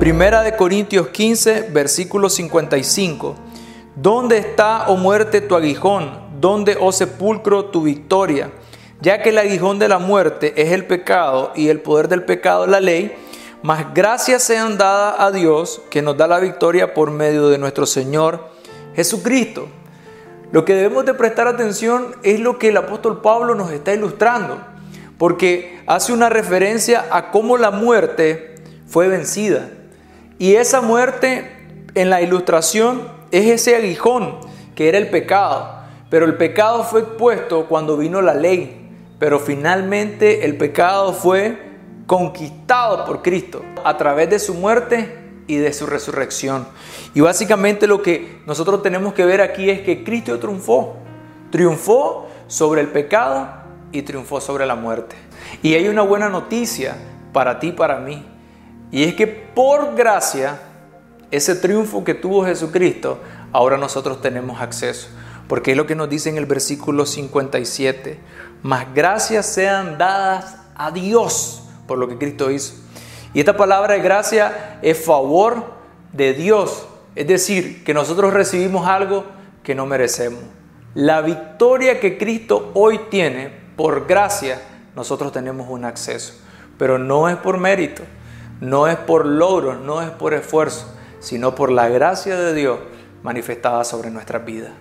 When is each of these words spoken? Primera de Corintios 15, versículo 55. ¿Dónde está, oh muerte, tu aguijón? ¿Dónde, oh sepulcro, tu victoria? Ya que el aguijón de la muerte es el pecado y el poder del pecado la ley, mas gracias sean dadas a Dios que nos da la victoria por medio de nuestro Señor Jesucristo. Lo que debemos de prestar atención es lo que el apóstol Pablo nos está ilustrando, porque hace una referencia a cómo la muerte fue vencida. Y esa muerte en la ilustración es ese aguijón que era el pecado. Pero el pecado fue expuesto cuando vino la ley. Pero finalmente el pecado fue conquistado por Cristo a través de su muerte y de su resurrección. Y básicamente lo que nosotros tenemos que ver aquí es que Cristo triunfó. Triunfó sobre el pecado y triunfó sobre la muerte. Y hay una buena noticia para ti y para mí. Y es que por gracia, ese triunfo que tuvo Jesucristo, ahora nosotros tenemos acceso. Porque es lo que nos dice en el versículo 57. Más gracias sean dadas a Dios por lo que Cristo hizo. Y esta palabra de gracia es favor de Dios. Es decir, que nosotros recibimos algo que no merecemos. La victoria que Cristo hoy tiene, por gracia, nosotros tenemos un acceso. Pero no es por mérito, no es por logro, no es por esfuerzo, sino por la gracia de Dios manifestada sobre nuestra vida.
Primera 0.00 0.42
de 0.42 0.54
Corintios 0.54 1.08
15, 1.08 1.70
versículo 1.72 2.30
55. 2.30 3.34
¿Dónde 3.96 4.38
está, 4.38 4.84
oh 4.86 4.96
muerte, 4.96 5.40
tu 5.40 5.56
aguijón? 5.56 6.20
¿Dónde, 6.40 6.76
oh 6.80 6.92
sepulcro, 6.92 7.64
tu 7.64 7.82
victoria? 7.82 8.52
Ya 9.00 9.20
que 9.20 9.30
el 9.30 9.38
aguijón 9.38 9.80
de 9.80 9.88
la 9.88 9.98
muerte 9.98 10.54
es 10.56 10.70
el 10.70 10.86
pecado 10.86 11.50
y 11.56 11.68
el 11.68 11.80
poder 11.80 12.06
del 12.06 12.22
pecado 12.22 12.68
la 12.68 12.78
ley, 12.78 13.12
mas 13.64 13.92
gracias 13.92 14.44
sean 14.44 14.78
dadas 14.78 15.16
a 15.18 15.32
Dios 15.32 15.82
que 15.90 16.00
nos 16.00 16.16
da 16.16 16.28
la 16.28 16.38
victoria 16.38 16.94
por 16.94 17.10
medio 17.10 17.48
de 17.48 17.58
nuestro 17.58 17.84
Señor 17.84 18.50
Jesucristo. 18.94 19.66
Lo 20.52 20.64
que 20.64 20.76
debemos 20.76 21.06
de 21.06 21.14
prestar 21.14 21.48
atención 21.48 22.14
es 22.22 22.38
lo 22.38 22.56
que 22.56 22.68
el 22.68 22.76
apóstol 22.76 23.20
Pablo 23.20 23.56
nos 23.56 23.72
está 23.72 23.92
ilustrando, 23.94 24.60
porque 25.18 25.80
hace 25.88 26.12
una 26.12 26.28
referencia 26.28 27.06
a 27.10 27.32
cómo 27.32 27.58
la 27.58 27.72
muerte 27.72 28.54
fue 28.86 29.08
vencida. 29.08 29.70
Y 30.38 30.54
esa 30.54 30.80
muerte 30.80 31.50
en 31.94 32.10
la 32.10 32.22
ilustración 32.22 33.02
es 33.30 33.46
ese 33.46 33.76
aguijón 33.76 34.36
que 34.74 34.88
era 34.88 34.98
el 34.98 35.08
pecado. 35.08 35.78
Pero 36.10 36.24
el 36.24 36.36
pecado 36.36 36.84
fue 36.84 37.00
expuesto 37.00 37.66
cuando 37.66 37.96
vino 37.96 38.22
la 38.22 38.34
ley. 38.34 38.88
Pero 39.18 39.40
finalmente 39.40 40.44
el 40.44 40.56
pecado 40.56 41.12
fue 41.12 41.58
conquistado 42.06 43.04
por 43.04 43.22
Cristo 43.22 43.62
a 43.84 43.96
través 43.96 44.30
de 44.30 44.38
su 44.38 44.54
muerte 44.54 45.18
y 45.48 45.56
de 45.56 45.72
su 45.72 45.86
resurrección. 45.86 46.68
Y 47.14 47.20
básicamente 47.20 47.88
lo 47.88 48.00
que 48.00 48.40
nosotros 48.46 48.82
tenemos 48.82 49.14
que 49.14 49.24
ver 49.24 49.40
aquí 49.40 49.68
es 49.68 49.80
que 49.80 50.04
Cristo 50.04 50.38
triunfó. 50.38 50.94
Triunfó 51.50 52.28
sobre 52.46 52.80
el 52.80 52.88
pecado 52.88 53.48
y 53.90 54.02
triunfó 54.02 54.40
sobre 54.40 54.66
la 54.66 54.76
muerte. 54.76 55.16
Y 55.62 55.74
hay 55.74 55.88
una 55.88 56.02
buena 56.02 56.28
noticia 56.28 56.96
para 57.32 57.58
ti 57.58 57.68
y 57.68 57.72
para 57.72 57.98
mí. 57.98 58.24
Y 58.90 59.04
es 59.04 59.14
que 59.14 59.26
por 59.26 59.94
gracia, 59.94 60.60
ese 61.30 61.54
triunfo 61.54 62.04
que 62.04 62.14
tuvo 62.14 62.44
Jesucristo, 62.44 63.18
ahora 63.52 63.76
nosotros 63.76 64.20
tenemos 64.20 64.60
acceso. 64.60 65.08
Porque 65.46 65.72
es 65.72 65.76
lo 65.76 65.86
que 65.86 65.94
nos 65.94 66.10
dice 66.10 66.28
en 66.28 66.36
el 66.36 66.46
versículo 66.46 67.06
57. 67.06 68.18
Más 68.62 68.92
gracias 68.94 69.46
sean 69.46 69.98
dadas 69.98 70.56
a 70.74 70.90
Dios 70.90 71.62
por 71.86 71.98
lo 71.98 72.08
que 72.08 72.18
Cristo 72.18 72.50
hizo. 72.50 72.74
Y 73.34 73.40
esta 73.40 73.56
palabra 73.56 73.94
de 73.94 74.00
gracia 74.00 74.78
es 74.82 75.04
favor 75.04 75.72
de 76.12 76.34
Dios. 76.34 76.86
Es 77.14 77.26
decir, 77.26 77.82
que 77.84 77.94
nosotros 77.94 78.32
recibimos 78.32 78.86
algo 78.86 79.24
que 79.62 79.74
no 79.74 79.86
merecemos. 79.86 80.40
La 80.94 81.20
victoria 81.20 82.00
que 82.00 82.16
Cristo 82.16 82.70
hoy 82.74 83.00
tiene, 83.10 83.50
por 83.76 84.06
gracia, 84.06 84.60
nosotros 84.94 85.32
tenemos 85.32 85.68
un 85.68 85.84
acceso. 85.84 86.34
Pero 86.78 86.98
no 86.98 87.28
es 87.28 87.36
por 87.36 87.58
mérito, 87.58 88.02
no 88.60 88.88
es 88.88 88.96
por 88.96 89.26
logro, 89.26 89.74
no 89.74 90.02
es 90.02 90.10
por 90.10 90.34
esfuerzo, 90.34 90.94
sino 91.20 91.54
por 91.54 91.70
la 91.70 91.88
gracia 91.88 92.36
de 92.36 92.54
Dios 92.54 92.78
manifestada 93.22 93.84
sobre 93.84 94.10
nuestra 94.10 94.40
vida. 94.40 94.72